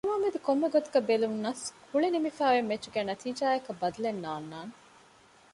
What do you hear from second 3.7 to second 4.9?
ބަދަލެއް ނާންނާނެ